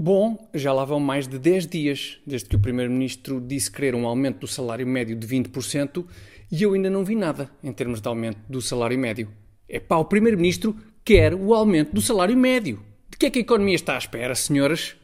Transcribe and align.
Bom, 0.00 0.48
já 0.54 0.72
lá 0.72 0.84
vão 0.84 1.00
mais 1.00 1.26
de 1.26 1.40
10 1.40 1.66
dias 1.66 2.20
desde 2.24 2.48
que 2.48 2.54
o 2.54 2.60
Primeiro-Ministro 2.60 3.40
disse 3.40 3.68
querer 3.68 3.96
um 3.96 4.06
aumento 4.06 4.38
do 4.38 4.46
salário 4.46 4.86
médio 4.86 5.16
de 5.16 5.26
20% 5.26 6.06
e 6.52 6.62
eu 6.62 6.72
ainda 6.72 6.88
não 6.88 7.04
vi 7.04 7.16
nada 7.16 7.50
em 7.64 7.72
termos 7.72 8.00
de 8.00 8.06
aumento 8.06 8.38
do 8.48 8.62
salário 8.62 8.96
médio. 8.96 9.28
É 9.68 9.80
pá, 9.80 9.96
o 9.96 10.04
Primeiro-Ministro 10.04 10.76
quer 11.04 11.34
o 11.34 11.52
aumento 11.52 11.92
do 11.92 12.00
salário 12.00 12.36
médio. 12.36 12.80
De 13.10 13.16
que 13.16 13.26
é 13.26 13.30
que 13.30 13.40
a 13.40 13.42
economia 13.42 13.74
está 13.74 13.96
à 13.96 13.98
espera, 13.98 14.36
senhoras? 14.36 14.94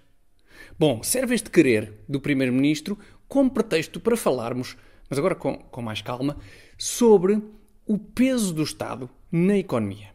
Bom, 0.79 1.03
serve 1.03 1.35
este 1.35 1.51
querer 1.51 1.93
do 2.09 2.21
Primeiro-Ministro 2.21 2.97
como 3.27 3.51
pretexto 3.51 3.99
para 3.99 4.17
falarmos, 4.17 4.77
mas 5.11 5.19
agora 5.19 5.35
com, 5.35 5.57
com 5.57 5.83
mais 5.83 6.03
calma, 6.03 6.37
sobre 6.79 7.43
o 7.85 7.99
peso 7.99 8.55
do 8.55 8.63
Estado 8.63 9.11
na 9.33 9.59
economia. 9.59 10.11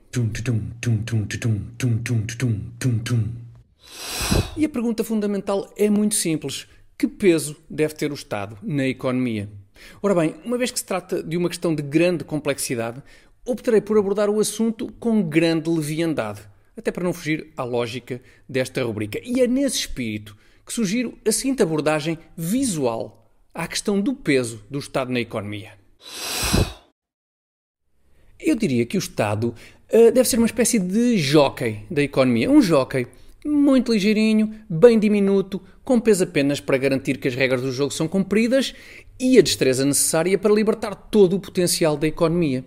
E 4.57 4.65
a 4.65 4.69
pergunta 4.69 5.03
fundamental 5.03 5.71
é 5.77 5.89
muito 5.89 6.15
simples: 6.15 6.67
que 6.97 7.07
peso 7.07 7.55
deve 7.69 7.93
ter 7.93 8.11
o 8.11 8.15
Estado 8.15 8.57
na 8.61 8.87
economia? 8.87 9.49
Ora 10.01 10.13
bem, 10.13 10.35
uma 10.43 10.57
vez 10.57 10.71
que 10.71 10.79
se 10.79 10.85
trata 10.85 11.23
de 11.23 11.37
uma 11.37 11.49
questão 11.49 11.73
de 11.73 11.81
grande 11.81 12.23
complexidade, 12.23 13.01
optarei 13.45 13.81
por 13.81 13.97
abordar 13.97 14.29
o 14.29 14.39
assunto 14.39 14.91
com 14.99 15.21
grande 15.21 15.69
leviandade, 15.69 16.41
até 16.75 16.91
para 16.91 17.03
não 17.03 17.13
fugir 17.13 17.51
à 17.55 17.63
lógica 17.63 18.21
desta 18.47 18.83
rubrica. 18.83 19.19
E 19.23 19.41
é 19.41 19.47
nesse 19.47 19.77
espírito 19.77 20.35
que 20.65 20.73
sugiro 20.73 21.17
a 21.25 21.31
seguinte 21.31 21.63
abordagem 21.63 22.19
visual 22.35 23.31
à 23.53 23.67
questão 23.67 23.99
do 23.99 24.13
peso 24.13 24.63
do 24.69 24.79
Estado 24.79 25.11
na 25.11 25.19
economia. 25.19 25.71
Eu 28.39 28.55
diria 28.55 28.85
que 28.85 28.97
o 28.97 28.99
Estado 28.99 29.53
uh, 29.91 30.11
deve 30.11 30.29
ser 30.29 30.37
uma 30.37 30.45
espécie 30.45 30.79
de 30.79 31.17
jockey 31.17 31.85
da 31.89 32.01
economia. 32.01 32.49
Um 32.49 32.61
jockey 32.61 33.07
muito 33.45 33.93
ligeirinho, 33.93 34.53
bem 34.69 34.99
diminuto, 34.99 35.61
com 35.83 35.99
peso 35.99 36.23
apenas 36.23 36.59
para 36.59 36.77
garantir 36.77 37.17
que 37.17 37.27
as 37.27 37.35
regras 37.35 37.61
do 37.61 37.71
jogo 37.71 37.93
são 37.93 38.07
cumpridas 38.07 38.73
e 39.19 39.37
a 39.37 39.41
destreza 39.41 39.85
necessária 39.85 40.37
para 40.37 40.53
libertar 40.53 40.95
todo 40.95 41.35
o 41.35 41.39
potencial 41.39 41.97
da 41.97 42.07
economia. 42.07 42.63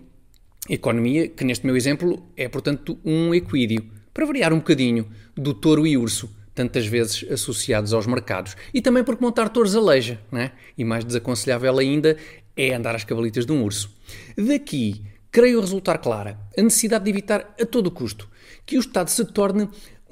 Economia 0.69 1.27
que, 1.27 1.43
neste 1.43 1.65
meu 1.65 1.75
exemplo, 1.75 2.25
é, 2.35 2.47
portanto, 2.47 2.97
um 3.03 3.33
equídeo, 3.33 3.85
para 4.13 4.25
variar 4.25 4.53
um 4.53 4.57
bocadinho, 4.57 5.07
do 5.35 5.53
touro 5.53 5.85
e 5.85 5.97
urso, 5.97 6.29
tantas 6.53 6.85
vezes 6.85 7.25
associados 7.31 7.93
aos 7.93 8.05
mercados. 8.05 8.55
E 8.73 8.81
também 8.81 9.03
porque 9.03 9.23
montar 9.23 9.49
touros 9.49 9.75
aleija, 9.75 10.19
né? 10.31 10.51
e 10.77 10.85
mais 10.85 11.03
desaconselhável 11.03 11.77
ainda 11.79 12.17
é 12.55 12.73
andar 12.73 12.95
às 12.95 13.03
cavalitas 13.03 13.45
de 13.45 13.51
um 13.51 13.63
urso. 13.63 13.91
Daqui, 14.37 15.03
creio 15.31 15.59
resultar 15.59 15.97
clara 15.97 16.39
a 16.57 16.61
necessidade 16.61 17.05
de 17.05 17.09
evitar 17.09 17.55
a 17.59 17.65
todo 17.65 17.89
custo 17.91 18.29
que 18.65 18.77
o 18.77 18.79
Estado 18.79 19.09
se 19.09 19.25
torne 19.25 19.67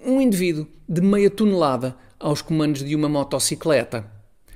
um 0.05 0.19
indivíduo 0.19 0.67
de 0.87 1.01
meia 1.01 1.29
tonelada 1.29 1.95
aos 2.19 2.41
comandos 2.41 2.83
de 2.83 2.95
uma 2.95 3.09
motocicleta. 3.09 4.05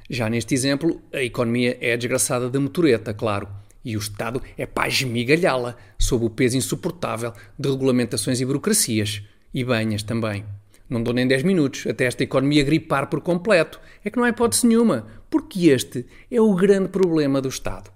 Já 0.10 0.30
neste 0.30 0.54
exemplo, 0.54 1.02
a 1.14 1.22
economia 1.22 1.78
é 1.82 1.94
a 1.94 1.98
desgraçada 1.98 2.50
da 2.50 2.60
motoreta, 2.60 3.14
claro, 3.14 3.48
e 3.84 3.96
o 3.96 4.00
Estado 4.00 4.42
é 4.58 4.66
para 4.66 4.88
esmigalhá-la 4.88 5.76
sob 5.98 6.26
o 6.26 6.30
peso 6.30 6.58
insuportável 6.58 7.32
de 7.58 7.70
regulamentações 7.70 8.42
e 8.42 8.46
burocracias. 8.46 9.22
E 9.54 9.64
banhas 9.64 10.04
também. 10.04 10.44
Não 10.90 11.02
dou 11.02 11.14
nem 11.14 11.28
10 11.28 11.44
minutos 11.44 11.88
até 11.88 12.06
esta 12.06 12.24
economia 12.24 12.64
gripar 12.64 13.08
por 13.08 13.22
completo. 13.22 13.80
É 14.04 14.10
que 14.10 14.18
não 14.18 14.24
há 14.24 14.30
hipótese 14.30 14.68
nenhuma, 14.68 15.08
porque 15.30 15.70
este 15.70 16.06
é 16.30 16.42
o 16.42 16.54
grande 16.56 16.90
problema 16.90 17.40
do 17.40 17.50
Estado. 17.50 17.92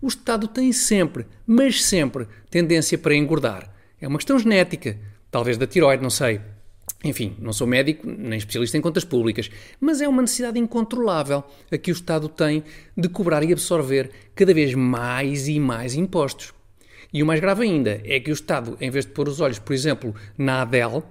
O 0.00 0.08
Estado 0.08 0.48
tem 0.48 0.72
sempre, 0.72 1.26
mas 1.46 1.84
sempre, 1.84 2.26
tendência 2.50 2.96
para 2.96 3.14
engordar. 3.14 3.72
É 4.00 4.08
uma 4.08 4.18
questão 4.18 4.38
genética, 4.38 4.98
talvez 5.30 5.56
da 5.56 5.66
tiroide, 5.66 6.02
não 6.02 6.10
sei. 6.10 6.40
Enfim, 7.04 7.36
não 7.40 7.52
sou 7.52 7.66
médico 7.66 8.06
nem 8.06 8.38
especialista 8.38 8.78
em 8.78 8.80
contas 8.80 9.04
públicas, 9.04 9.50
mas 9.80 10.00
é 10.00 10.08
uma 10.08 10.22
necessidade 10.22 10.58
incontrolável 10.58 11.42
a 11.70 11.76
que 11.76 11.90
o 11.90 11.92
Estado 11.92 12.28
tem 12.28 12.62
de 12.96 13.08
cobrar 13.08 13.42
e 13.42 13.52
absorver 13.52 14.10
cada 14.34 14.54
vez 14.54 14.74
mais 14.74 15.48
e 15.48 15.58
mais 15.58 15.94
impostos. 15.94 16.54
E 17.12 17.22
o 17.22 17.26
mais 17.26 17.40
grave 17.40 17.64
ainda 17.64 18.00
é 18.04 18.20
que 18.20 18.30
o 18.30 18.32
Estado, 18.32 18.76
em 18.80 18.90
vez 18.90 19.04
de 19.04 19.12
pôr 19.12 19.28
os 19.28 19.40
olhos, 19.40 19.58
por 19.58 19.72
exemplo, 19.72 20.14
na 20.38 20.62
Adele, 20.62 21.02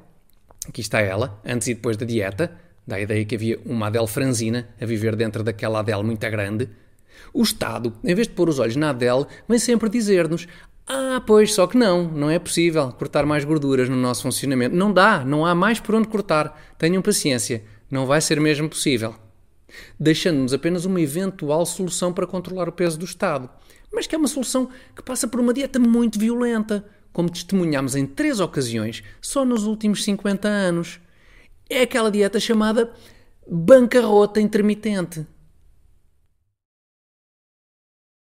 aqui 0.68 0.82
está 0.82 1.02
ela, 1.02 1.40
antes 1.46 1.68
e 1.68 1.74
depois 1.74 1.98
da 1.98 2.06
dieta, 2.06 2.58
dá 2.88 2.96
a 2.96 3.02
ideia 3.02 3.26
que 3.26 3.36
havia 3.36 3.60
uma 3.66 3.88
Adele 3.88 4.08
franzina 4.08 4.70
a 4.80 4.86
viver 4.86 5.16
dentro 5.16 5.44
daquela 5.44 5.80
Adele 5.80 6.04
muito 6.04 6.28
grande, 6.30 6.70
o 7.34 7.44
Estado, 7.44 7.94
em 8.04 8.14
vez 8.16 8.28
de 8.28 8.34
pôr 8.34 8.50
os 8.50 8.60
olhos 8.60 8.76
na 8.76 8.90
Adele, 8.90 9.26
vem 9.48 9.60
sempre 9.60 9.90
dizer-nos: 9.90 10.48
ah, 10.94 11.24
pois, 11.26 11.54
só 11.54 11.68
que 11.68 11.78
não, 11.78 12.04
não 12.04 12.30
é 12.30 12.38
possível 12.38 12.92
cortar 12.92 13.26
mais 13.26 13.46
gorduras 13.46 13.88
no 13.88 13.96
nosso 13.96 14.24
funcionamento. 14.24 14.76
Não 14.76 14.92
dá, 14.92 15.24
não 15.24 15.46
há 15.46 15.56
mais 15.56 15.80
por 15.80 15.96
onde 15.96 16.10
cortar. 16.10 16.62
Tenham 16.78 17.02
paciência, 17.02 17.64
não 17.90 18.06
vai 18.06 18.20
ser 18.20 18.42
mesmo 18.42 18.68
possível. 18.68 19.16
Deixando-nos 19.98 20.54
apenas 20.54 20.84
uma 20.84 21.00
eventual 21.00 21.66
solução 21.66 22.12
para 22.12 22.28
controlar 22.28 22.68
o 22.68 22.74
peso 22.74 23.00
do 23.00 23.06
Estado, 23.06 23.50
mas 23.94 24.06
que 24.06 24.16
é 24.16 24.18
uma 24.18 24.28
solução 24.28 24.70
que 24.94 25.02
passa 25.02 25.30
por 25.30 25.40
uma 25.40 25.54
dieta 25.54 25.80
muito 25.80 26.20
violenta, 26.20 26.84
como 27.14 27.30
testemunhamos 27.30 27.96
em 27.96 28.06
três 28.06 28.42
ocasiões 28.42 29.02
só 29.22 29.46
nos 29.46 29.64
últimos 29.64 30.04
50 30.04 30.46
anos. 30.46 31.00
É 31.70 31.84
aquela 31.84 32.12
dieta 32.12 32.38
chamada 32.38 32.92
bancarrota 33.50 34.42
intermitente. 34.42 35.26